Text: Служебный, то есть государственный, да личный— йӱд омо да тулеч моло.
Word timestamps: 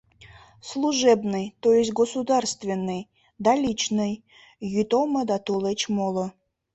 Служебный, 0.61 1.53
то 1.59 1.73
есть 1.75 1.93
государственный, 1.93 3.07
да 3.37 3.51
личный— 3.63 4.13
йӱд 4.73 4.91
омо 5.01 5.21
да 5.29 5.37
тулеч 5.45 5.81
моло. 5.95 6.25